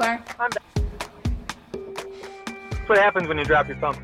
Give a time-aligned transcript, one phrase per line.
[0.00, 0.24] you are.
[0.38, 0.62] I'm back.
[2.70, 3.96] That's what happens when you drop your phone.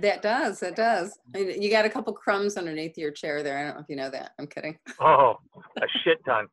[0.00, 0.60] That does.
[0.60, 1.18] That does.
[1.34, 3.58] You got a couple crumbs underneath your chair there.
[3.58, 4.32] I don't know if you know that.
[4.38, 4.78] I'm kidding.
[5.00, 5.38] Oh,
[5.76, 6.46] a shit ton.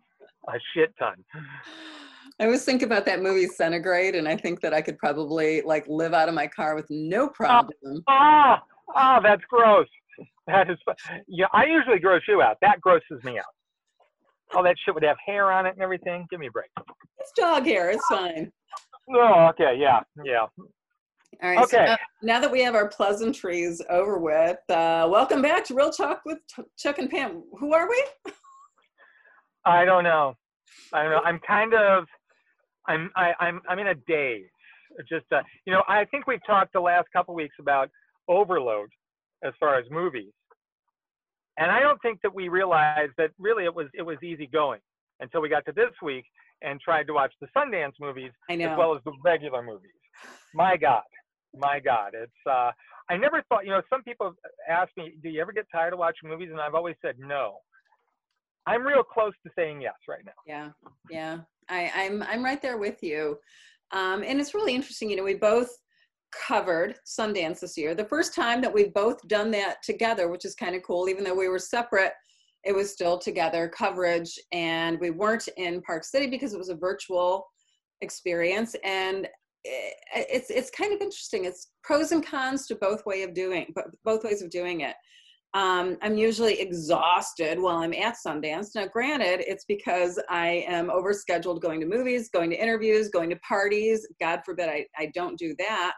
[0.50, 1.24] A shit ton.
[2.39, 5.88] I always think about that movie Centigrade, and I think that I could probably like
[5.88, 8.04] live out of my car with no problem.
[8.07, 8.61] Ah,
[8.96, 9.88] ah, that's gross.
[10.46, 10.78] That is,
[11.28, 12.57] yeah, I usually gross you out.
[12.61, 13.46] That grosses me out.
[14.55, 16.25] All that shit would have hair on it and everything.
[16.29, 16.69] Give me a break.
[17.19, 17.89] It's dog hair.
[17.89, 18.51] It's fine.
[19.14, 20.46] Oh, okay, yeah, yeah.
[20.57, 20.69] All
[21.42, 21.69] right.
[21.69, 21.86] So Okay.
[21.86, 26.21] now, now that we have our pleasantries over with, uh, welcome back to Reel Talk
[26.25, 26.39] with
[26.78, 27.43] Chuck and Pam.
[27.60, 28.04] Who are we?
[29.65, 30.36] I don't know.
[30.93, 31.21] I don't know.
[31.25, 32.05] I'm kind of,
[32.88, 34.45] I'm, I, I'm, I'm in a daze.
[35.08, 37.89] Just, uh, you know, I think we've talked the last couple weeks about
[38.27, 38.89] overload
[39.44, 40.31] as far as movies,
[41.58, 44.80] and I don't think that we realized that really it was it was easy going
[45.20, 46.25] until we got to this week
[46.61, 49.91] and tried to watch the Sundance movies as well as the regular movies.
[50.53, 51.03] My God,
[51.55, 52.31] my God, it's.
[52.50, 52.72] Uh,
[53.09, 53.66] I never thought.
[53.66, 54.33] You know, some people
[54.69, 57.58] ask me, "Do you ever get tired of watching movies?" And I've always said no.
[58.66, 60.33] I'm real close to saying yes right now.
[60.45, 60.69] Yeah,
[61.09, 61.38] yeah.
[61.69, 63.38] I, I'm I'm right there with you.
[63.91, 65.69] Um, and it's really interesting, you know, we both
[66.45, 67.95] covered Sundance this year.
[67.95, 71.23] The first time that we've both done that together, which is kind of cool, even
[71.23, 72.13] though we were separate,
[72.63, 74.38] it was still together coverage.
[74.52, 77.45] And we weren't in Park City because it was a virtual
[78.02, 78.75] experience.
[78.83, 79.27] And
[79.63, 81.45] it's it's kind of interesting.
[81.45, 84.95] It's pros and cons to both way of doing both ways of doing it.
[85.53, 88.75] Um, I'm usually exhausted while I'm at Sundance.
[88.75, 93.38] Now, granted, it's because I am overscheduled going to movies, going to interviews, going to
[93.38, 94.05] parties.
[94.19, 95.94] God forbid I, I don't do that.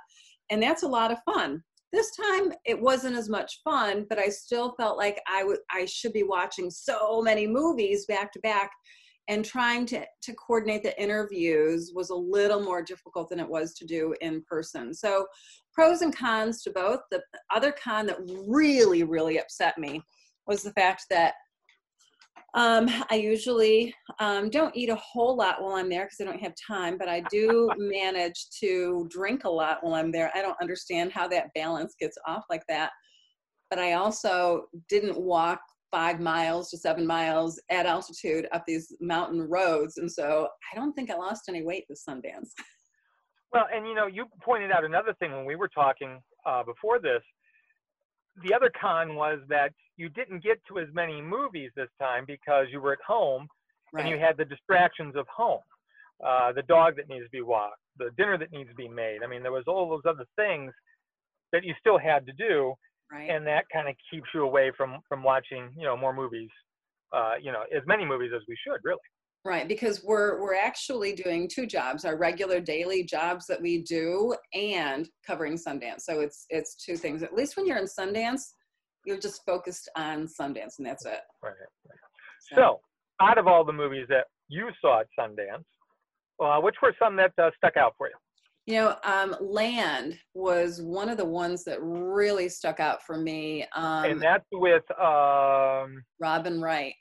[0.49, 1.63] And that's a lot of fun.
[1.91, 5.85] This time it wasn't as much fun, but I still felt like I would I
[5.85, 8.71] should be watching so many movies back to back
[9.29, 13.75] and trying to, to coordinate the interviews was a little more difficult than it was
[13.75, 14.91] to do in person.
[14.91, 15.27] So
[15.71, 17.01] pros and cons to both.
[17.11, 17.21] The
[17.53, 18.17] other con that
[18.47, 20.01] really, really upset me
[20.47, 21.35] was the fact that
[22.55, 26.41] um, I usually um, don't eat a whole lot while I'm there because I don't
[26.41, 30.31] have time, but I do manage to drink a lot while I'm there.
[30.35, 32.91] I don't understand how that balance gets off like that.
[33.69, 35.59] But I also didn't walk
[35.91, 39.97] five miles to seven miles at altitude up these mountain roads.
[39.97, 42.49] And so I don't think I lost any weight this Sundance.
[43.51, 46.99] Well, and you know, you pointed out another thing when we were talking uh, before
[46.99, 47.21] this.
[48.43, 52.67] The other con was that you didn't get to as many movies this time because
[52.71, 53.47] you were at home
[53.93, 55.61] and you had the distractions of home,
[56.25, 59.19] uh, the dog that needs to be walked, the dinner that needs to be made.
[59.23, 60.71] I mean, there was all those other things
[61.51, 62.73] that you still had to do,
[63.11, 63.29] right.
[63.29, 66.49] and that kind of keeps you away from from watching, you know, more movies.
[67.11, 68.99] Uh, you know, as many movies as we should, really.
[69.45, 74.35] Right, because we're we're actually doing two jobs, our regular daily jobs that we do
[74.53, 76.01] and covering Sundance.
[76.01, 77.23] So it's it's two things.
[77.23, 78.41] At least when you're in Sundance,
[79.05, 81.21] you're just focused on Sundance and that's it.
[81.41, 81.53] Right.
[82.53, 82.81] So,
[83.21, 85.63] out of all the movies that you saw at Sundance,
[86.43, 88.15] uh, which were some that uh, stuck out for you?
[88.69, 93.65] you know, um, Land was one of the ones that really stuck out for me.
[93.75, 96.93] Um, and that's with um, Robin Wright.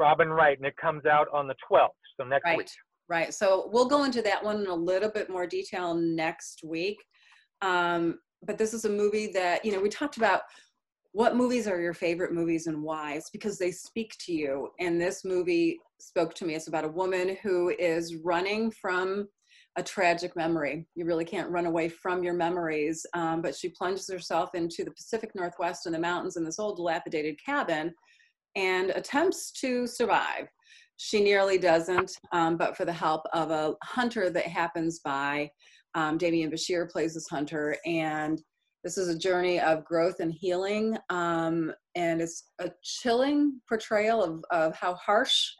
[0.00, 2.58] Robin Wright, and it comes out on the 12th, so next Right.
[2.58, 2.70] week.
[3.08, 3.34] Right.
[3.34, 6.96] So we'll go into that one in a little bit more detail next week.
[7.60, 10.42] Um, but this is a movie that, you know, we talked about
[11.12, 13.14] what movies are your favorite movies and why.
[13.14, 14.70] It's because they speak to you.
[14.78, 16.54] And this movie spoke to me.
[16.54, 19.28] It's about a woman who is running from
[19.76, 20.86] a tragic memory.
[20.94, 23.04] You really can't run away from your memories.
[23.12, 26.76] Um, but she plunges herself into the Pacific Northwest and the mountains in this old
[26.76, 27.92] dilapidated cabin
[28.56, 30.48] and attempts to survive.
[30.96, 35.50] She nearly doesn't, um, but for the help of a hunter that happens by,
[35.94, 38.40] um, Demián Bichir plays this hunter, and
[38.84, 44.44] this is a journey of growth and healing, um, and it's a chilling portrayal of,
[44.50, 45.50] of how harsh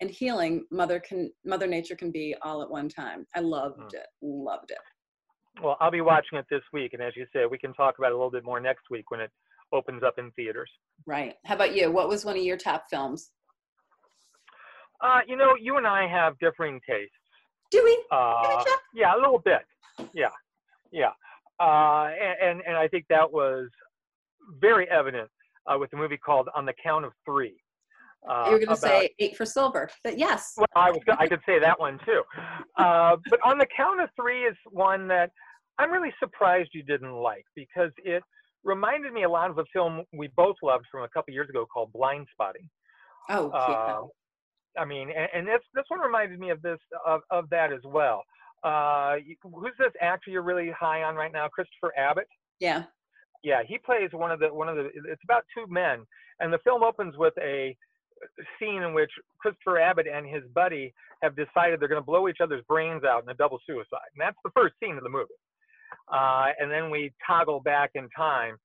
[0.00, 3.26] and healing mother can mother nature can be all at one time.
[3.34, 3.94] I loved Mm.
[3.94, 4.78] it, loved it.
[5.60, 8.10] Well, I'll be watching it this week, and as you say, we can talk about
[8.10, 9.30] it a little bit more next week when it
[9.72, 10.70] opens up in theaters.
[11.06, 11.34] Right.
[11.44, 11.90] How about you?
[11.90, 13.30] What was one of your top films?
[15.00, 17.12] Uh, you know, you and I have differing tastes.
[17.70, 18.04] Do we?
[18.10, 19.60] Uh, yeah, a little bit.
[20.12, 20.30] Yeah,
[20.90, 21.12] yeah.
[21.60, 22.10] Uh,
[22.42, 23.68] and, and I think that was
[24.60, 25.28] very evident
[25.66, 27.56] uh, with the movie called On the Count of Three.
[28.28, 30.54] Uh, you were going to say eight for silver, but yes.
[30.56, 31.00] Well, I was.
[31.18, 32.22] I could say that one too.
[32.76, 35.30] Uh, but on the count of three is one that
[35.78, 38.22] I'm really surprised you didn't like because it
[38.68, 41.66] reminded me a lot of a film we both loved from a couple years ago
[41.66, 42.68] called Blind Spotting.
[43.30, 43.58] Oh, yeah.
[43.58, 44.02] Uh,
[44.78, 47.80] I mean, and, and this this one reminded me of this of, of that as
[47.84, 48.22] well.
[48.62, 51.48] Uh, who's this actor you're really high on right now?
[51.48, 52.28] Christopher Abbott.
[52.60, 52.84] Yeah.
[53.42, 54.86] Yeah, he plays one of the one of the.
[54.86, 56.04] It's about two men,
[56.40, 57.76] and the film opens with a
[58.58, 59.10] scene in which
[59.40, 60.92] Christopher Abbott and his buddy
[61.22, 64.20] have decided they're going to blow each other's brains out in a double suicide, and
[64.20, 65.34] that's the first scene of the movie.
[66.12, 68.56] Uh, and then we toggle back in time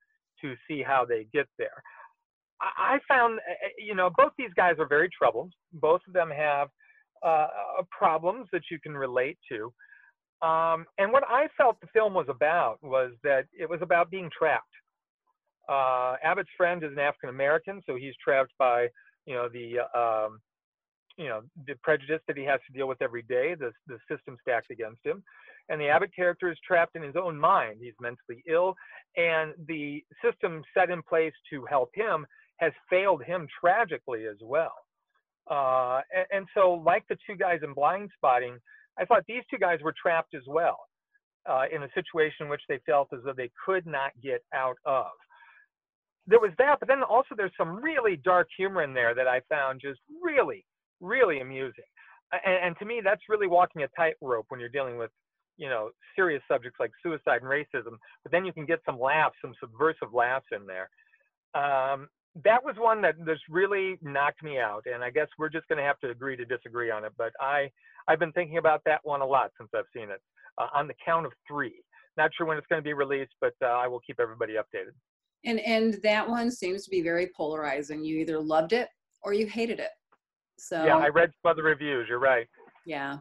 [0.42, 1.84] to see how they get there.
[2.62, 5.52] I, found, uh, uh, you know, both these guys are very troubled.
[5.74, 6.70] Both of them have
[7.24, 9.74] uh, uh, problems that you can relate to.
[10.48, 14.30] Um, and what I felt the film was about was that it was about being
[14.38, 14.68] trapped.
[15.70, 18.88] Uh, Abbott's friend is an African American, so he's trapped by,
[19.26, 20.40] you know, the um,
[21.18, 24.38] you know the prejudice that he has to deal with every day, the the system
[24.42, 25.24] stacked against him,
[25.70, 27.78] and the Abbott character is trapped in his own mind.
[27.82, 28.76] He's mentally ill,
[29.18, 32.26] and the system set in place to help him
[32.58, 34.74] has failed him tragically as well.
[35.50, 38.58] Uh, and, and, so, like the two guys in Blind Spotting,
[38.98, 40.80] I thought these two guys were trapped as well
[41.50, 44.78] uh, in a situation in which they felt as though they could not get out
[44.86, 45.08] of.
[46.26, 49.42] There was that, but then also there's some really dark humor in there that I
[49.50, 50.64] found just really
[51.04, 51.84] really amusing.
[52.32, 55.12] And, and to me, that's really walking a tightrope when you're dealing with,
[55.58, 57.98] you know, serious subjects like suicide and racism.
[58.24, 60.90] But then you can get some laughs, some subversive laughs in there.
[61.54, 62.08] Um,
[62.44, 65.78] that was one that just really knocked me out, and I guess we're just going
[65.78, 67.12] to have to agree to disagree on it.
[67.16, 67.70] But I,
[68.08, 70.20] I've been thinking about that one a lot since I've seen it.
[70.60, 71.74] Uh, on the count of three.
[72.16, 74.94] Not sure when it's going to be released, but uh, I will keep everybody updated.
[75.46, 78.04] And and that one seems to be very polarizing.
[78.04, 78.88] You either loved it
[79.24, 79.90] or you hated it.
[80.58, 82.08] So yeah, I read some other reviews.
[82.10, 82.48] You're right.
[82.86, 83.18] Yeah.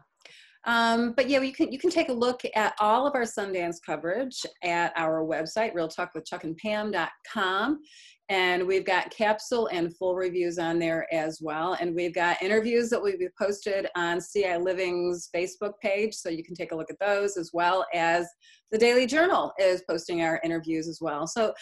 [0.65, 3.75] Um, but yeah, you can you can take a look at all of our Sundance
[3.85, 7.81] coverage at our website, reeltalkwithchuckandpam.com.
[8.29, 11.75] And we've got capsule and full reviews on there as well.
[11.81, 16.13] And we've got interviews that we've posted on CI Living's Facebook page.
[16.13, 18.25] So you can take a look at those as well as
[18.71, 21.27] the Daily Journal is posting our interviews as well.
[21.27, 21.53] So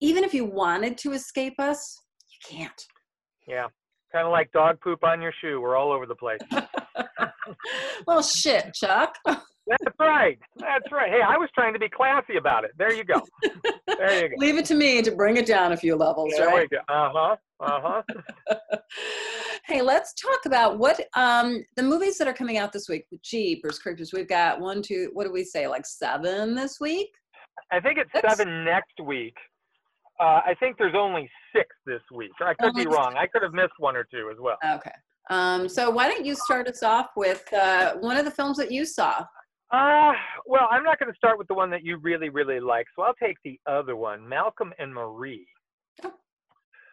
[0.00, 1.98] even if you wanted to escape us,
[2.30, 2.86] you can't.
[3.46, 3.66] Yeah
[4.12, 5.60] kind of like dog poop on your shoe.
[5.60, 6.40] We're all over the place.
[8.06, 9.16] well, shit, Chuck.
[9.26, 10.38] That's right.
[10.56, 11.10] That's right.
[11.10, 12.72] Hey, I was trying to be classy about it.
[12.76, 13.22] There you go.
[13.86, 14.34] There you go.
[14.38, 16.68] Leave it to me to bring it down a few levels, there right?
[16.68, 16.82] We go.
[16.92, 17.36] Uh huh.
[17.60, 18.58] Uh huh.
[19.66, 23.06] hey, let's talk about what um, the movies that are coming out this week.
[23.22, 24.12] Jeepers Creepers.
[24.12, 25.10] We've got one, two.
[25.12, 25.68] What do we say?
[25.68, 27.10] Like seven this week.
[27.70, 28.38] I think it's That's...
[28.38, 29.36] seven next week.
[30.20, 32.30] Uh, I think there's only six this week.
[32.40, 33.14] I could be wrong.
[33.16, 34.58] I could have missed one or two as well.
[34.64, 34.92] Okay.
[35.30, 38.70] Um, so why don't you start us off with uh, one of the films that
[38.70, 39.24] you saw?
[39.72, 40.12] Uh,
[40.46, 42.86] well, I'm not going to start with the one that you really, really like.
[42.94, 45.46] So I'll take the other one, Malcolm and Marie.
[46.04, 46.12] Oh.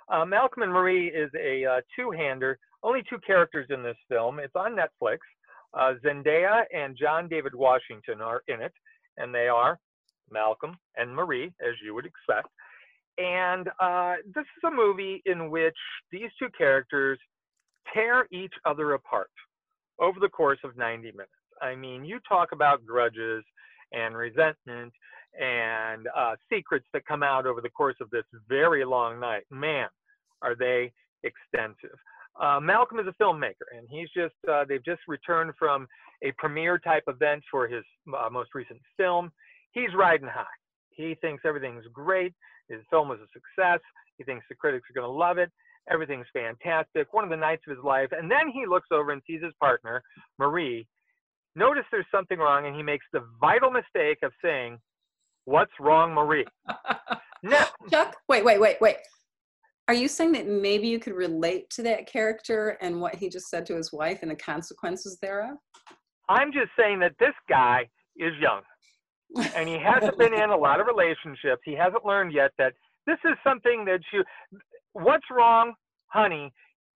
[0.10, 2.58] Uh, Malcolm and Marie is a uh, two-hander.
[2.84, 4.40] Only two characters in this film.
[4.40, 5.18] It's on Netflix.
[5.74, 8.72] Uh, Zendaya and John David Washington are in it,
[9.18, 9.80] and they are
[10.32, 12.48] Malcolm and Marie, as you would expect.
[13.18, 15.78] And uh, this is a movie in which
[16.12, 17.20] these two characters
[17.94, 19.32] tear each other apart
[20.00, 21.32] over the course of 90 minutes.
[21.62, 23.44] I mean, you talk about grudges
[23.92, 24.94] and resentment
[25.40, 29.44] and uh, secrets that come out over the course of this very long night.
[29.50, 29.88] Man,
[30.42, 30.92] are they
[31.24, 31.98] extensive.
[32.40, 35.88] Uh, Malcolm is a filmmaker, and he's just, uh, they've just returned from
[36.24, 37.84] a premiere type event for his
[38.16, 39.32] uh, most recent film.
[39.72, 40.46] He's riding high.
[40.92, 42.34] He thinks everything's great.
[42.70, 43.80] His film was a success.
[44.18, 45.52] He thinks the critics are going to love it.
[45.90, 47.14] Everything's fantastic.
[47.14, 48.10] One of the nights of his life.
[48.12, 50.04] And then he looks over and sees his partner,
[50.38, 50.88] Marie.
[51.56, 54.78] Notice there's something wrong, and he makes the vital mistake of saying,
[55.46, 56.46] What's wrong, Marie?
[57.44, 57.64] no.
[57.90, 58.98] Chuck, wait, wait, wait, wait.
[59.88, 63.50] Are you saying that maybe you could relate to that character and what he just
[63.50, 65.56] said to his wife and the consequences thereof?
[66.28, 68.62] I'm just saying that this guy is young
[69.56, 71.62] and he hasn't been in a lot of relationships.
[71.66, 72.74] He hasn't learned yet that
[73.06, 74.24] this is something that you.
[74.94, 75.74] What's wrong,
[76.08, 76.52] honey,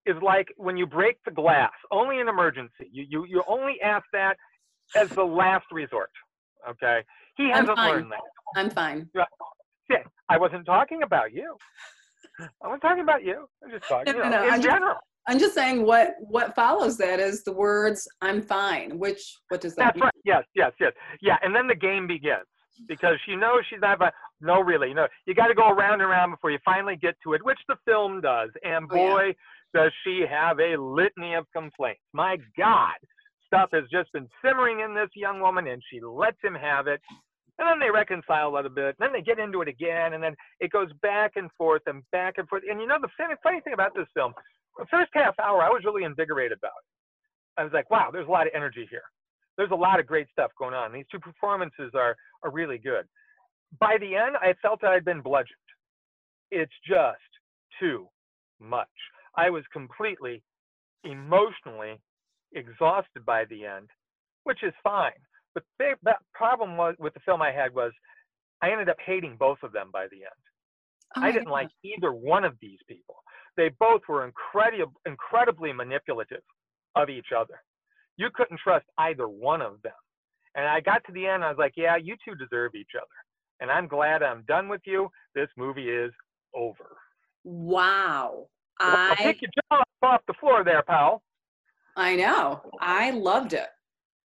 [0.05, 1.71] is like when you break the glass.
[1.91, 2.89] Only in emergency.
[2.91, 4.35] You you you only ask that
[4.95, 6.11] as the last resort.
[6.69, 7.01] Okay.
[7.37, 8.19] He hasn't learned that.
[8.55, 9.09] I'm fine.
[9.89, 9.97] Yeah,
[10.29, 11.55] I wasn't talking about you.
[12.39, 13.47] I wasn't talking about you.
[13.63, 14.93] I'm just talking no, no, no, in I'm general.
[14.93, 19.61] Just, I'm just saying what what follows that is the words "I'm fine." Which what
[19.61, 19.85] does that?
[19.85, 20.03] That's mean?
[20.05, 20.13] right.
[20.25, 20.93] Yes, yes, yes.
[21.21, 22.45] Yeah, and then the game begins
[22.87, 23.99] because she knows she's not.
[24.41, 25.07] No, really, no.
[25.27, 27.75] you got to go around and around before you finally get to it, which the
[27.85, 28.49] film does.
[28.63, 29.83] And boy, oh, yeah.
[29.83, 32.01] does she have a litany of complaints.
[32.11, 32.95] My God,
[33.45, 37.01] stuff has just been simmering in this young woman, and she lets him have it.
[37.59, 38.95] And then they reconcile a little bit.
[38.99, 42.03] And then they get into it again, and then it goes back and forth and
[42.11, 42.63] back and forth.
[42.69, 44.33] And you know, the funny thing about this film,
[44.77, 47.61] the first half hour, I was really invigorated about it.
[47.61, 49.03] I was like, wow, there's a lot of energy here.
[49.57, 50.93] There's a lot of great stuff going on.
[50.93, 53.05] These two performances are are really good.
[53.79, 55.57] By the end, I felt I'd been bludgeoned.
[56.49, 57.19] It's just
[57.79, 58.07] too
[58.59, 58.87] much.
[59.35, 60.41] I was completely
[61.03, 61.99] emotionally
[62.53, 63.89] exhausted by the end,
[64.43, 65.11] which is fine.
[65.53, 67.91] But the problem was with the film I had was
[68.61, 70.41] I ended up hating both of them by the end.
[71.17, 71.51] Oh I didn't God.
[71.51, 73.15] like either one of these people.
[73.57, 76.43] They both were incredible, incredibly manipulative
[76.95, 77.61] of each other.
[78.17, 79.93] You couldn't trust either one of them.
[80.55, 83.07] And I got to the end, I was like, yeah, you two deserve each other.
[83.61, 85.09] And I'm glad I'm done with you.
[85.35, 86.11] This movie is
[86.55, 86.97] over.
[87.43, 88.47] Wow.
[88.79, 89.09] Well, I...
[89.09, 91.21] I'll pick your jaw off the floor there, pal.
[91.95, 92.61] I know.
[92.79, 93.67] I loved it.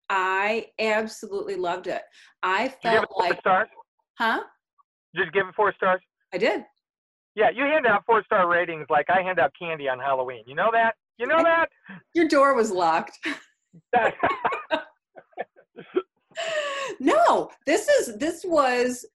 [0.09, 2.01] I absolutely loved it.
[2.43, 3.67] I felt like stars.
[4.17, 4.41] Huh?
[5.15, 6.01] Just give it four stars?
[6.33, 6.63] I did.
[7.35, 10.43] Yeah, you hand out four star ratings like I hand out candy on Halloween.
[10.47, 10.95] You know that?
[11.17, 11.69] You know that?
[12.13, 13.19] Your door was locked.
[16.99, 19.05] no, this is this was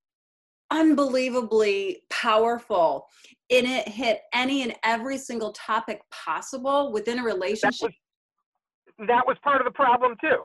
[0.71, 3.07] unbelievably powerful.
[3.51, 7.91] And it hit any and every single topic possible within a relationship.
[7.91, 7.93] That
[8.99, 10.43] was, that was part of the problem too.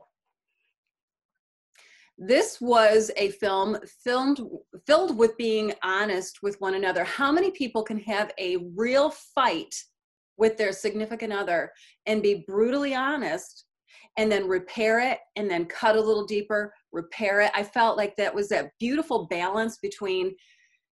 [2.17, 4.41] This was a film filmed
[4.87, 7.03] filled with being honest with one another.
[7.03, 9.73] How many people can have a real fight
[10.37, 11.71] with their significant other
[12.05, 13.65] and be brutally honest
[14.17, 17.51] and then repair it and then cut a little deeper, repair it.
[17.55, 20.35] I felt like that was that beautiful balance between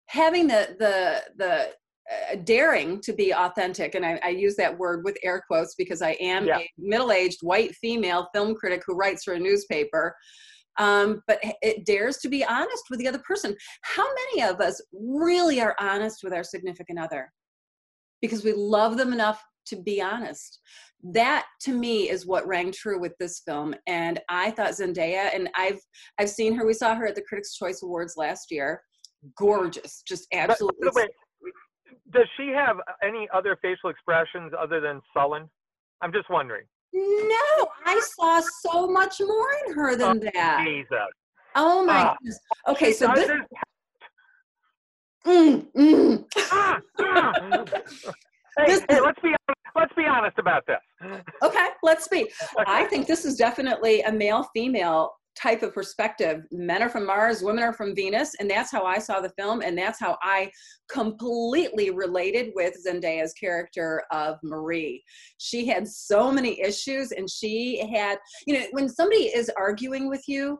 [0.07, 1.71] having the the the
[2.11, 6.03] uh, daring to be authentic and I, I, use that word with air quotes because
[6.03, 6.59] i am yeah.
[6.59, 10.15] a middle-aged white female film critic who writes for a newspaper
[10.77, 13.55] um, but it dares to be honest with the other person.
[13.81, 17.31] How many of us really are honest with our significant other?
[18.21, 20.59] Because we love them enough to be honest.
[21.03, 25.49] That to me is what rang true with this film and i thought zendaya and
[25.55, 25.79] i've
[26.19, 26.65] i've seen her.
[26.65, 28.81] We saw her at the critics choice awards last year.
[29.37, 30.03] Gorgeous.
[30.07, 31.09] Just absolutely but,
[32.11, 35.49] does she have any other facial expressions other than sullen?
[36.01, 40.89] I'm just wondering no i saw so much more in her than oh, that Jesus.
[41.55, 43.29] oh my uh, goodness okay so this
[45.25, 46.25] mm, mm.
[46.51, 47.33] Ah, ah.
[48.57, 49.33] hey, this hey, let's be
[49.75, 50.77] let's be honest about this.
[51.43, 52.29] Okay, let's be.
[52.65, 56.43] I think this is definitely a male female type of perspective.
[56.51, 59.61] Men are from Mars, women are from Venus, and that's how I saw the film,
[59.61, 60.49] and that's how I
[60.89, 65.03] completely related with Zendaya's character of Marie.
[65.37, 70.23] She had so many issues, and she had, you know, when somebody is arguing with
[70.27, 70.59] you,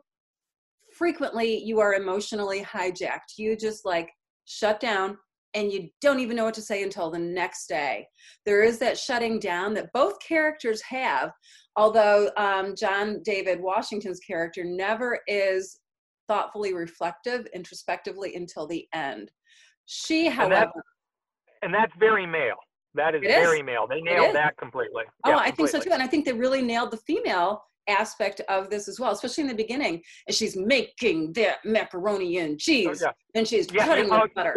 [0.98, 3.38] frequently you are emotionally hijacked.
[3.38, 4.10] You just like
[4.46, 5.18] shut down,
[5.56, 8.06] and you don't even know what to say until the next day.
[8.46, 11.32] There is that shutting down that both characters have,
[11.78, 15.80] although um, John David Washington's character never is
[16.28, 19.32] thoughtfully reflective introspectively until the end.
[19.86, 20.74] She, however, and that's,
[21.62, 22.58] and that's very male.
[22.94, 23.88] That is very male.
[23.90, 25.04] They nailed that completely.
[25.26, 25.72] Oh, yeah, I completely.
[25.72, 25.94] think so too.
[25.94, 29.48] And I think they really nailed the female aspect of this as well, especially in
[29.50, 30.02] the beginning.
[30.28, 33.40] And she's making that macaroni and cheese, oh, yeah.
[33.40, 34.56] and she's yeah, cutting the butter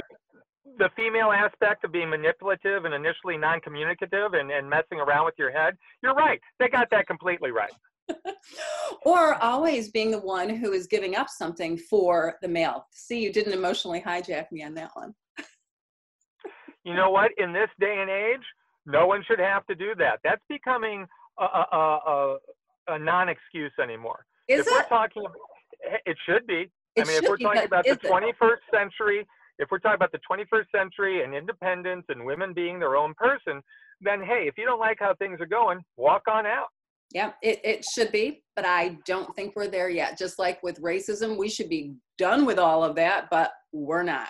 [0.79, 5.51] the female aspect of being manipulative and initially non-communicative and, and messing around with your
[5.51, 6.41] head, you're right.
[6.59, 7.73] They got that completely right.
[9.05, 12.87] or always being the one who is giving up something for the male.
[12.93, 15.15] See, you didn't emotionally hijack me on that one.
[16.85, 17.33] you know what?
[17.37, 18.47] In this day and age,
[18.87, 20.21] no one should have to do that.
[20.25, 21.07] That's becoming
[21.39, 22.37] a, a, a,
[22.89, 24.25] a non-excuse anymore.
[24.49, 24.73] Is if it?
[24.73, 25.25] we're talking,
[26.07, 26.71] it should be.
[26.97, 29.27] It I mean, if we're talking about the 21st century
[29.59, 33.61] if we're talking about the 21st century and independence and women being their own person,
[34.01, 36.69] then hey, if you don't like how things are going, walk on out.
[37.13, 40.19] Yeah, it, it should be, but I don't think we're there yet.
[40.19, 44.29] Just like with racism, we should be done with all of that, but we're not.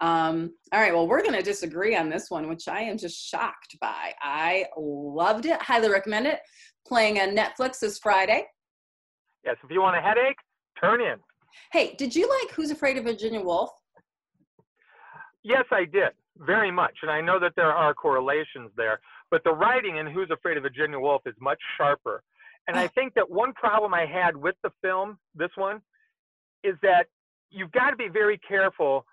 [0.00, 3.28] Um, all right, well, we're going to disagree on this one, which I am just
[3.28, 4.14] shocked by.
[4.22, 6.40] I loved it, highly recommend it.
[6.86, 8.46] Playing on Netflix this Friday.
[9.44, 10.38] Yes, if you want a headache,
[10.80, 11.16] turn in.
[11.72, 13.70] Hey, did you like Who's Afraid of Virginia Woolf?
[15.42, 19.00] Yes, I did very much, and I know that there are correlations there.
[19.30, 22.22] But the writing in Who's Afraid of Virginia Woolf is much sharper.
[22.66, 25.80] And I think that one problem I had with the film, this one,
[26.62, 27.06] is that
[27.50, 29.06] you've got to be very careful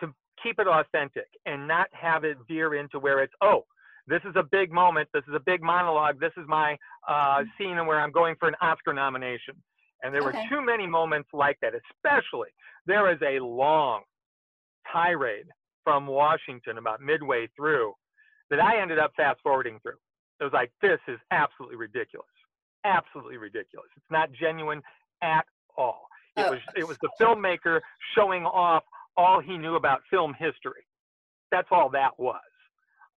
[0.00, 3.64] to keep it authentic and not have it veer into where it's, oh,
[4.06, 6.76] this is a big moment, this is a big monologue, this is my
[7.08, 7.48] uh, mm-hmm.
[7.56, 9.54] scene where I'm going for an Oscar nomination.
[10.02, 10.38] And there okay.
[10.38, 12.48] were too many moments like that, especially
[12.86, 14.02] there is a long
[14.94, 15.46] tirade
[15.84, 17.92] from Washington about midway through
[18.50, 19.98] that I ended up fast forwarding through.
[20.40, 22.28] It was like, this is absolutely ridiculous.
[22.86, 23.88] absolutely ridiculous.
[23.96, 24.82] It's not genuine
[25.22, 25.46] at
[25.76, 26.02] all.
[26.36, 26.50] It Oh.
[26.50, 27.80] was it was the filmmaker
[28.14, 28.84] showing off
[29.16, 30.84] all he knew about film history.
[31.50, 32.50] That's all that was.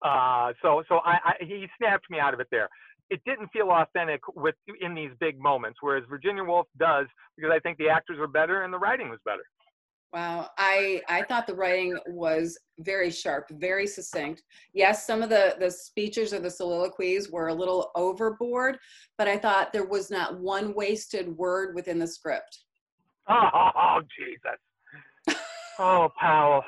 [0.03, 2.70] Uh, so so I, I he snapped me out of it there.
[3.10, 7.60] It didn't feel authentic with in these big moments, whereas Virginia Woolf does because I
[7.60, 9.46] think the actors were better and the writing was better.
[10.14, 14.44] Wow, I I thought the writing was very sharp, very succinct.
[14.74, 18.78] Yes, some of the the speeches or the soliloquies were a little overboard,
[19.18, 22.60] but I thought there was not one wasted word within the script.
[23.28, 25.38] Oh, oh Jesus!
[25.80, 26.64] Oh Powell,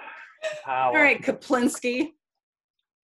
[0.66, 0.96] Powell.
[0.96, 2.10] All right, Koplinski.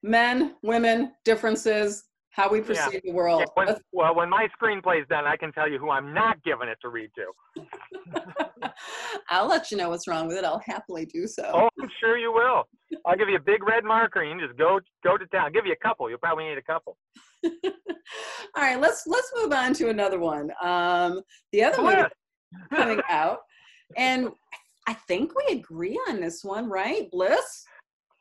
[0.06, 3.42] Men, women, differences, how we perceive the world.
[3.42, 6.68] Yeah, when, well, when my screenplay's done, I can tell you who I'm not giving
[6.68, 8.12] it to read to.
[9.30, 10.44] I'll let you know what's wrong with it.
[10.44, 11.50] I'll happily do so.
[11.54, 12.63] Oh, I'm sure you will.
[13.06, 15.46] I'll give you a big red marker and you just go go to town.
[15.46, 16.10] I'll give you a couple.
[16.10, 16.98] You'll probably need a couple.
[17.46, 17.52] All
[18.58, 20.52] right, let's let's move on to another one.
[20.62, 21.22] Um,
[21.52, 22.06] the other one
[22.74, 23.40] coming out,
[23.96, 24.30] and
[24.88, 27.10] I think we agree on this one, right?
[27.12, 27.63] Bliss.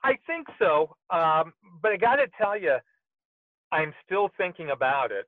[0.04, 0.94] I think so.
[1.10, 2.76] Um, but I got to tell you,
[3.72, 5.26] I'm still thinking about it.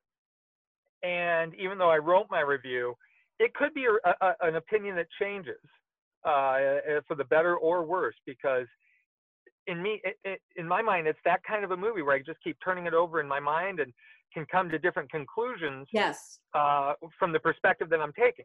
[1.03, 2.95] And even though I wrote my review,
[3.39, 5.61] it could be a, a, an opinion that changes
[6.25, 8.67] uh, for the better or worse because
[9.67, 12.19] in me, it, it, in my mind, it's that kind of a movie where I
[12.21, 13.93] just keep turning it over in my mind and
[14.33, 16.39] can come to different conclusions Yes.
[16.55, 18.45] uh, from the perspective that I'm taking.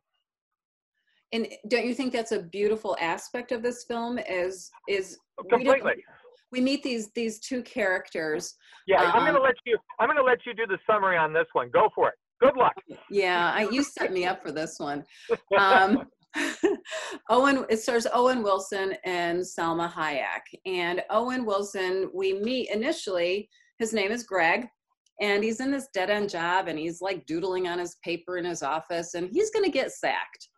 [1.31, 4.17] And don't you think that's a beautiful aspect of this film?
[4.17, 6.03] Is is Completely.
[6.51, 8.55] We meet these these two characters.
[8.87, 9.77] Yeah, I'm Um, gonna let you.
[9.99, 11.69] I'm gonna let you do the summary on this one.
[11.71, 12.15] Go for it.
[12.41, 12.73] Good luck.
[13.09, 15.03] Yeah, I, you set me up for this one.
[15.57, 16.07] Um,
[17.29, 20.41] Owen, it stars Owen Wilson and Salma Hayek.
[20.65, 24.67] And Owen Wilson, we meet initially, his name is Greg,
[25.21, 28.45] and he's in this dead end job and he's like doodling on his paper in
[28.45, 30.48] his office and he's going to get sacked.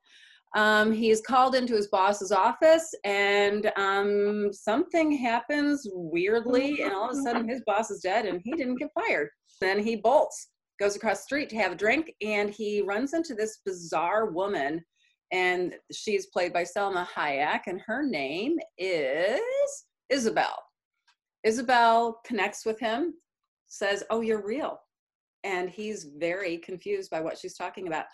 [0.55, 7.17] Um, he's called into his boss's office and um, something happens weirdly, and all of
[7.17, 9.29] a sudden his boss is dead and he didn't get fired.
[9.61, 13.33] Then he bolts, goes across the street to have a drink, and he runs into
[13.33, 14.83] this bizarre woman
[15.31, 19.41] and she's played by Salma Hayek, and her name is
[20.09, 20.61] Isabel.
[21.43, 23.13] Isabel connects with him,
[23.67, 24.79] says, Oh, you're real.
[25.43, 28.05] And he's very confused by what she's talking about.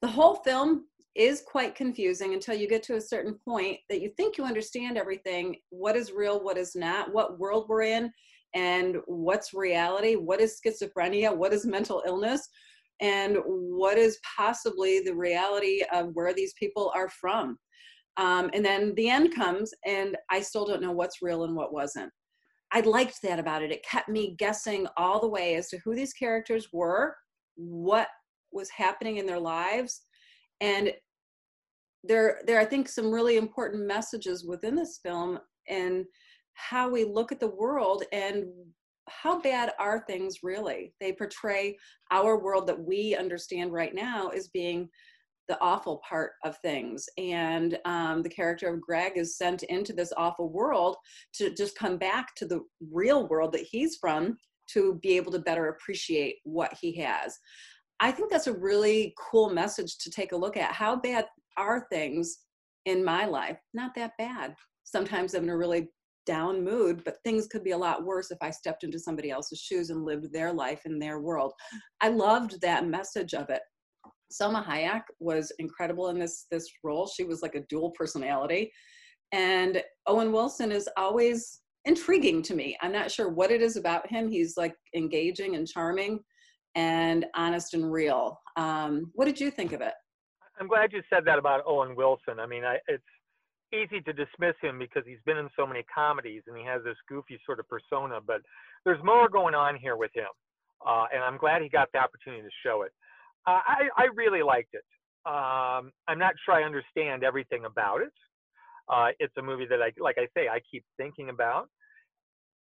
[0.00, 4.10] The whole film is quite confusing until you get to a certain point that you
[4.16, 8.10] think you understand everything what is real, what is not, what world we're in,
[8.54, 12.48] and what's reality, what is schizophrenia, what is mental illness
[13.00, 17.58] and what is possibly the reality of where these people are from.
[18.16, 21.72] Um, and then the end comes, and I still don't know what's real and what
[21.72, 22.12] wasn't.
[22.72, 23.72] I liked that about it.
[23.72, 27.16] It kept me guessing all the way as to who these characters were,
[27.56, 28.08] what
[28.52, 30.02] was happening in their lives,
[30.62, 30.92] and
[32.04, 36.04] there, there I think some really important messages within this film and
[36.54, 38.44] how we look at the world and
[39.08, 40.94] how bad are things really?
[41.00, 41.76] They portray
[42.12, 44.88] our world that we understand right now as being
[45.48, 47.06] the awful part of things.
[47.18, 50.96] And um, the character of Greg is sent into this awful world
[51.34, 52.60] to just come back to the
[52.92, 54.36] real world that he's from
[54.72, 57.36] to be able to better appreciate what he has.
[58.02, 60.72] I think that's a really cool message to take a look at.
[60.72, 62.38] How bad are things
[62.84, 63.58] in my life?
[63.74, 64.56] Not that bad.
[64.82, 65.88] Sometimes I'm in a really
[66.26, 69.60] down mood, but things could be a lot worse if I stepped into somebody else's
[69.60, 71.52] shoes and lived their life in their world.
[72.00, 73.62] I loved that message of it.
[74.32, 77.06] Salma Hayek was incredible in this this role.
[77.06, 78.72] She was like a dual personality,
[79.30, 82.76] and Owen Wilson is always intriguing to me.
[82.82, 84.28] I'm not sure what it is about him.
[84.28, 86.20] He's like engaging and charming,
[86.74, 88.40] and honest and real.
[88.56, 89.94] Um, what did you think of it?
[90.60, 92.38] I'm glad you said that about Owen Wilson.
[92.38, 93.02] I mean, I, it's
[93.72, 96.96] easy to dismiss him because he's been in so many comedies and he has this
[97.08, 98.42] goofy sort of persona, but
[98.84, 100.28] there's more going on here with him.
[100.86, 102.92] Uh, and I'm glad he got the opportunity to show it.
[103.46, 104.84] Uh, I, I really liked it.
[105.24, 108.12] Um, I'm not sure I understand everything about it.
[108.88, 111.68] Uh, it's a movie that I, like I say, I keep thinking about.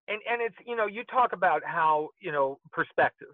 [0.07, 3.33] And, and it's, you know, you talk about how, you know, perspective.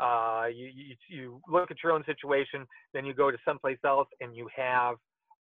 [0.00, 4.08] Uh, you, you, you look at your own situation, then you go to someplace else
[4.20, 4.96] and you have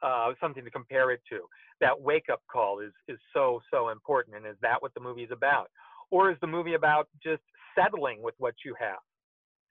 [0.01, 1.39] uh, something to compare it to.
[1.81, 4.35] That wake up call is is so so important.
[4.35, 5.69] And is that what the movie is about,
[6.11, 7.41] or is the movie about just
[7.77, 8.99] settling with what you have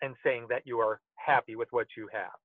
[0.02, 2.36] and saying that you are happy with what you have,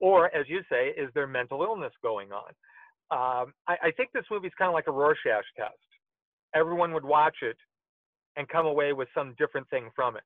[0.00, 2.52] or as you say, is there mental illness going on?
[3.10, 5.74] Um, I, I think this movie is kind of like a Rorschach test.
[6.54, 7.56] Everyone would watch it
[8.36, 10.22] and come away with some different thing from it.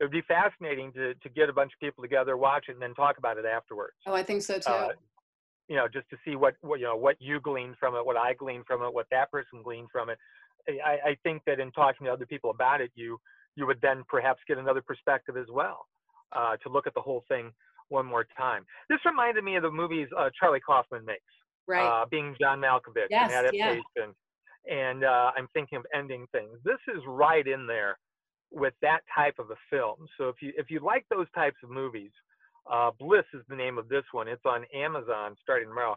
[0.00, 2.82] It would be fascinating to to get a bunch of people together, watch it, and
[2.82, 3.94] then talk about it afterwards.
[4.06, 4.70] Oh, I think so too.
[4.70, 4.88] Uh,
[5.68, 8.16] you know, just to see what, what you know what you gleaned from it, what
[8.16, 10.18] I gleaned from it, what that person gleaned from it.
[10.68, 13.20] I, I think that in talking to other people about it, you
[13.56, 15.86] you would then perhaps get another perspective as well
[16.32, 17.52] uh, to look at the whole thing
[17.88, 18.64] one more time.
[18.88, 21.20] This reminded me of the movies uh, Charlie Kaufman makes,
[21.68, 21.86] right?
[21.86, 23.82] Uh, being John Malkovich, yes, an adaptation.
[23.96, 24.06] Yeah.
[24.68, 26.58] And uh, I'm thinking of ending things.
[26.64, 27.96] This is right in there
[28.50, 30.06] with that type of a film.
[30.18, 32.10] So if you if you like those types of movies,
[32.70, 34.28] uh, Bliss is the name of this one.
[34.28, 35.96] It's on Amazon starting tomorrow.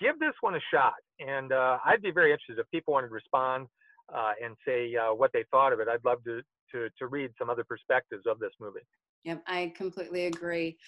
[0.00, 3.14] Give this one a shot, and uh, I'd be very interested if people wanted to
[3.14, 3.68] respond
[4.14, 5.88] uh, and say uh, what they thought of it.
[5.88, 8.80] I'd love to, to to read some other perspectives of this movie.
[9.24, 10.78] Yep, I completely agree.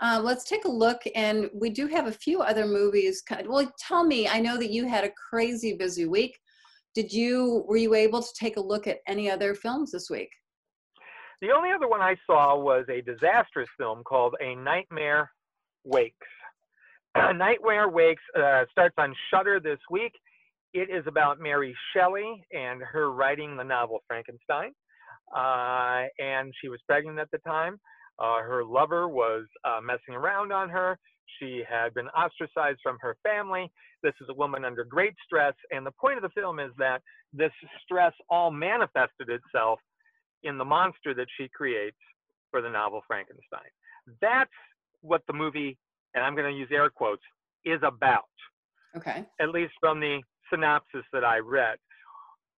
[0.00, 3.22] Uh, let's take a look, and we do have a few other movies.
[3.46, 4.28] Well, tell me.
[4.28, 6.38] I know that you had a crazy busy week.
[6.94, 10.30] Did you were you able to take a look at any other films this week?
[11.40, 15.30] The only other one I saw was a disastrous film called A Nightmare
[15.84, 16.26] Wakes.
[17.16, 20.12] Nightmare Wakes uh, starts on Shudder this week.
[20.74, 24.72] It is about Mary Shelley and her writing the novel Frankenstein.
[25.34, 27.78] Uh, and she was pregnant at the time.
[28.18, 30.98] Uh, her lover was uh, messing around on her.
[31.38, 33.70] She had been ostracized from her family.
[34.02, 35.54] This is a woman under great stress.
[35.70, 37.52] And the point of the film is that this
[37.84, 39.78] stress all manifested itself
[40.42, 41.96] in the monster that she creates
[42.50, 43.70] for the novel Frankenstein.
[44.20, 44.50] That's
[45.02, 45.78] what the movie,
[46.14, 47.22] and I'm going to use air quotes,
[47.64, 48.24] is about.
[48.96, 49.24] Okay.
[49.40, 50.20] At least from the
[50.52, 51.76] synopsis that I read.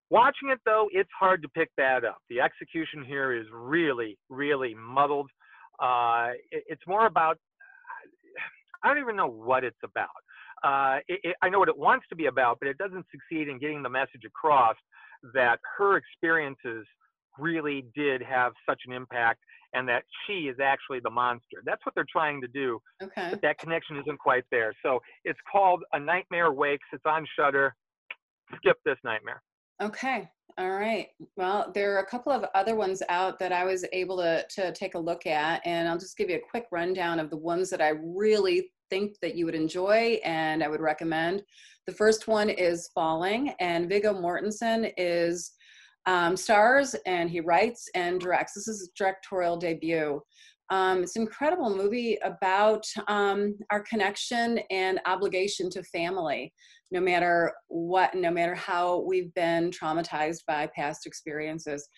[0.09, 2.17] Watching it though, it's hard to pick that up.
[2.29, 5.29] The execution here is really, really muddled.
[5.79, 7.37] Uh, it, it's more about,
[8.83, 10.09] I don't even know what it's about.
[10.63, 13.47] Uh, it, it, I know what it wants to be about, but it doesn't succeed
[13.47, 14.75] in getting the message across
[15.33, 16.85] that her experiences
[17.37, 19.39] really did have such an impact
[19.73, 21.63] and that she is actually the monster.
[21.65, 22.79] That's what they're trying to do.
[23.01, 23.29] Okay.
[23.31, 24.73] But that connection isn't quite there.
[24.85, 26.85] So it's called A Nightmare Wakes.
[26.93, 27.75] It's on Shudder.
[28.57, 29.41] Skip this nightmare.
[29.81, 30.29] Okay.
[30.59, 31.07] All right.
[31.35, 34.71] Well, there are a couple of other ones out that I was able to, to
[34.73, 37.71] take a look at, and I'll just give you a quick rundown of the ones
[37.71, 41.41] that I really think that you would enjoy and I would recommend.
[41.87, 45.53] The first one is Falling, and Viggo Mortensen is
[46.05, 48.53] um, stars and he writes and directs.
[48.53, 50.21] This is his directorial debut.
[50.69, 56.53] Um, it's an incredible movie about um, our connection and obligation to family,
[56.91, 61.89] no matter what, no matter how we've been traumatized by past experiences.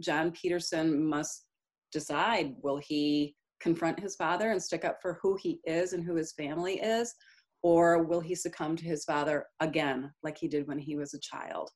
[0.00, 1.44] John Peterson must
[1.92, 6.16] decide will he confront his father and stick up for who he is and who
[6.16, 7.14] his family is,
[7.62, 11.20] or will he succumb to his father again, like he did when he was a
[11.20, 11.70] child?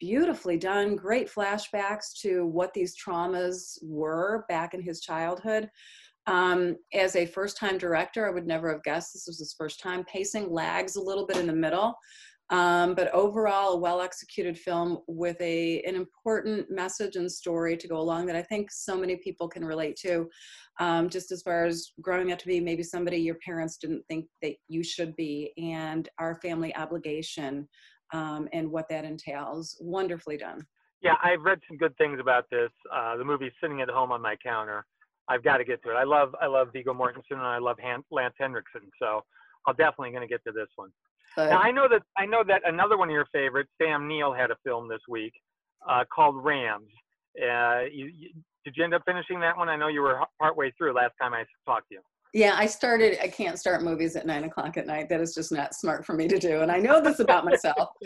[0.00, 5.68] beautifully done, great flashbacks to what these traumas were back in his childhood.
[6.26, 9.80] Um, as a first time director, I would never have guessed this was his first
[9.80, 10.04] time.
[10.04, 11.94] Pacing lags a little bit in the middle,
[12.50, 17.88] um, but overall, a well executed film with a, an important message and story to
[17.88, 20.28] go along that I think so many people can relate to.
[20.78, 24.26] Um, just as far as growing up to be maybe somebody your parents didn't think
[24.42, 27.68] that you should be, and our family obligation
[28.12, 29.76] um, and what that entails.
[29.80, 30.66] Wonderfully done.
[31.02, 32.70] Yeah, I've read some good things about this.
[32.92, 34.84] Uh, the movie's sitting at home on my counter.
[35.28, 35.94] I've got to get to it.
[35.94, 39.22] I love I love Viggo Mortensen and I love Han- Lance Henriksen, so
[39.66, 40.90] I'm definitely going to get to this one.
[41.36, 44.50] Now I know that I know that another one of your favorites, Sam Neill, had
[44.50, 45.32] a film this week
[45.88, 46.88] uh, called Rams.
[47.40, 48.30] Uh, you, you,
[48.64, 49.68] did you end up finishing that one?
[49.68, 52.00] I know you were partway through last time I talked to you.
[52.32, 55.08] Yeah, I started, I can't start movies at nine o'clock at night.
[55.08, 56.60] That is just not smart for me to do.
[56.60, 57.90] And I know this about myself.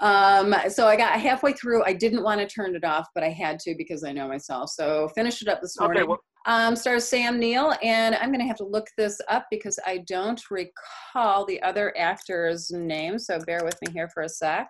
[0.00, 1.82] Um, so I got halfway through.
[1.84, 4.70] I didn't want to turn it off, but I had to because I know myself.
[4.70, 6.02] So finished it up this morning.
[6.02, 9.46] Okay, well, um, stars Sam Neill, and I'm going to have to look this up
[9.50, 13.18] because I don't recall the other actor's name.
[13.18, 14.68] So bear with me here for a sec.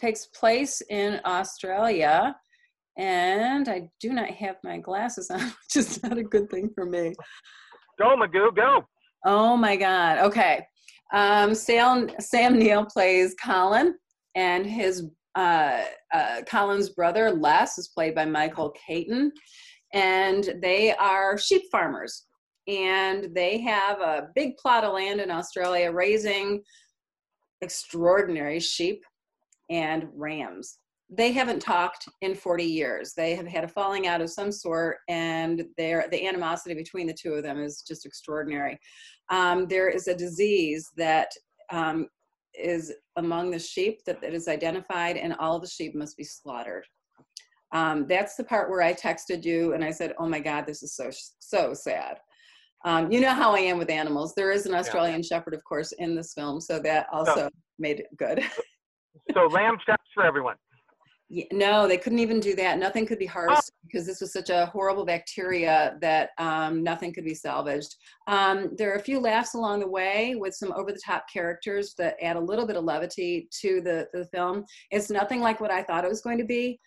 [0.00, 2.34] Takes place in Australia,
[2.96, 6.86] and I do not have my glasses on, which is not a good thing for
[6.86, 7.12] me.
[7.98, 8.84] Go, Magoo, go.
[9.26, 10.18] Oh my God.
[10.18, 10.64] Okay.
[11.12, 13.94] Um, Sam, Sam Neill plays Colin,
[14.36, 15.82] and his uh,
[16.14, 19.32] uh, Colin's brother Les is played by Michael Caton,
[19.92, 22.26] and they are sheep farmers,
[22.66, 26.62] and they have a big plot of land in Australia raising
[27.62, 29.04] extraordinary sheep
[29.68, 30.78] and rams
[31.10, 33.14] they haven't talked in 40 years.
[33.14, 37.34] They have had a falling out of some sort, and the animosity between the two
[37.34, 38.78] of them is just extraordinary.
[39.28, 41.30] Um, there is a disease that
[41.70, 42.06] um,
[42.54, 46.84] is among the sheep that, that is identified, and all the sheep must be slaughtered.
[47.72, 50.82] Um, that's the part where I texted you and I said, "Oh my God, this
[50.82, 52.18] is so so sad."
[52.84, 54.34] Um, you know how I am with animals.
[54.34, 55.36] There is an Australian yeah.
[55.36, 58.42] Shepherd, of course, in this film, so that also so, made it good.
[59.34, 60.56] so lamb chops for everyone.
[61.32, 62.78] Yeah, no, they couldn't even do that.
[62.78, 63.86] Nothing could be harvested oh.
[63.86, 67.94] because this was such a horrible bacteria that um, nothing could be salvaged.
[68.26, 72.34] Um, there are a few laughs along the way with some over-the-top characters that add
[72.34, 74.64] a little bit of levity to the, the film.
[74.90, 76.80] It's nothing like what I thought it was going to be.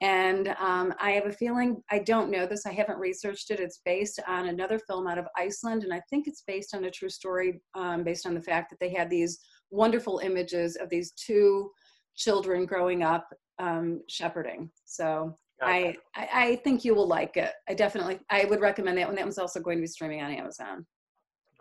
[0.00, 3.60] And um, I have a feeling, I don't know this, I haven't researched it.
[3.60, 6.90] It's based on another film out of Iceland, and I think it's based on a
[6.90, 9.38] true story, um, based on the fact that they had these
[9.70, 11.70] wonderful images of these two
[12.16, 14.70] children growing up um, shepherding.
[14.86, 17.52] So I, I, I think you will like it.
[17.68, 19.16] I definitely I would recommend that one.
[19.16, 20.86] That one's also going to be streaming on Amazon.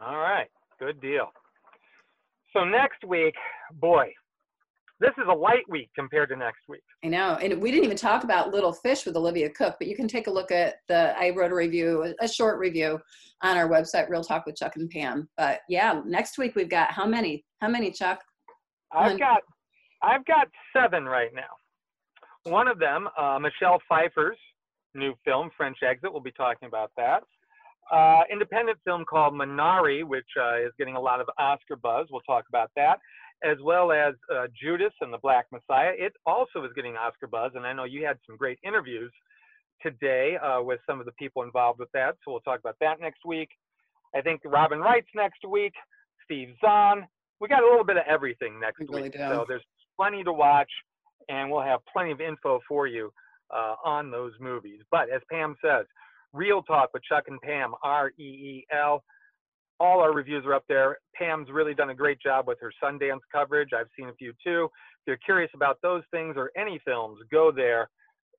[0.02, 0.48] All right,
[0.80, 1.28] good deal.
[2.54, 3.36] So next week,
[3.74, 4.14] boy,
[5.00, 6.84] this is a light week compared to next week.
[7.04, 9.96] I know, and we didn't even talk about Little Fish with Olivia Cooke, but you
[9.96, 11.18] can take a look at the.
[11.18, 13.00] I wrote a review, a short review,
[13.42, 15.30] on our website, Reel Talk with Chuck and Pam.
[15.38, 17.46] But yeah, next week we've got how many?
[17.62, 18.22] How many, Chuck?
[18.92, 19.42] I've got,
[20.02, 22.52] I've got seven right now.
[22.52, 24.38] One of them, uh, Michelle Pfeiffer's
[24.96, 26.12] new film, French Exit.
[26.12, 27.24] We'll be talking about that.
[27.92, 32.08] Uh, independent film called Minari, which uh, is getting a lot of Oscar buzz.
[32.12, 33.00] We'll talk about that,
[33.44, 35.92] as well as uh, Judas and the Black Messiah.
[35.98, 39.12] It also is getting Oscar buzz, and I know you had some great interviews
[39.82, 42.16] today uh, with some of the people involved with that.
[42.24, 43.50] So we'll talk about that next week.
[44.16, 45.74] I think Robin Wright's next week.
[46.26, 47.08] Steve Zahn.
[47.40, 49.14] We got a little bit of everything next we week.
[49.16, 49.64] Really so there's
[49.98, 50.70] plenty to watch
[51.30, 53.12] and we'll have plenty of info for you
[53.52, 54.82] uh, on those movies.
[54.92, 55.86] But as Pam says,
[56.34, 59.04] Reel Talk with Chuck and Pam, R E E L.
[59.80, 60.98] All our reviews are up there.
[61.16, 63.70] Pam's really done a great job with her Sundance coverage.
[63.78, 64.66] I've seen a few too.
[64.66, 67.90] If you're curious about those things or any films, go there.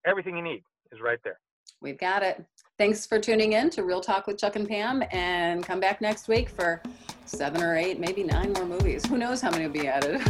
[0.07, 1.39] Everything you need is right there.
[1.81, 2.45] We've got it.
[2.79, 6.29] Thanks for tuning in to Reel Talk with Chuck and Pam, and come back next
[6.29, 6.83] week for
[7.25, 9.07] seven or eight, maybe nine more movies.
[9.07, 10.21] Who knows how many will be added?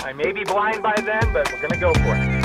[0.00, 2.39] I may be blind by then, but we're going to go for it.